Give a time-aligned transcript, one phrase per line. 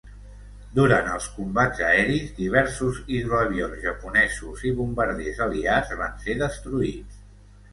[0.77, 7.25] Durant els combats aeris diversos hidroavions japonesos i bombarders aliats van ser destruïts.